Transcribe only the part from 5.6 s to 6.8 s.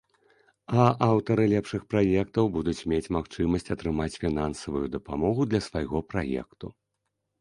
свайго праекту!